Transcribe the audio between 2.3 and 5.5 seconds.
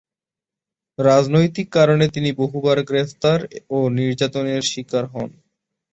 বহুবার গ্রেফতার ও নির্যাতনের শিকার হন।